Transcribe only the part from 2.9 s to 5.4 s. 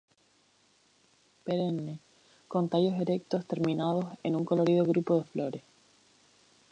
erectos terminados en un colorido grupo de